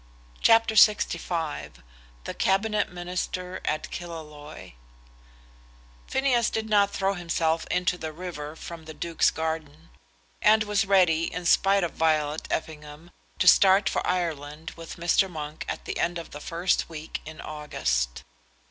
CHAPTER 0.41 0.73
LXV 0.73 1.73
The 2.23 2.33
Cabinet 2.33 2.91
Minister 2.91 3.61
at 3.65 3.91
Killaloe 3.91 4.73
Phineas 6.07 6.49
did 6.49 6.67
not 6.67 6.89
throw 6.89 7.13
himself 7.13 7.67
into 7.69 7.99
the 7.99 8.11
river 8.11 8.55
from 8.55 8.85
the 8.85 8.95
Duke's 8.95 9.29
garden; 9.29 9.91
and 10.41 10.63
was 10.63 10.85
ready, 10.85 11.31
in 11.31 11.45
spite 11.45 11.83
of 11.83 11.91
Violet 11.93 12.47
Effingham, 12.49 13.11
to 13.37 13.47
start 13.47 13.87
for 13.87 14.03
Ireland 14.07 14.71
with 14.71 14.95
Mr. 14.97 15.29
Monk 15.29 15.65
at 15.69 15.85
the 15.85 15.99
end 15.99 16.17
of 16.17 16.31
the 16.31 16.41
first 16.41 16.89
week 16.89 17.21
in 17.23 17.39
August. 17.39 18.23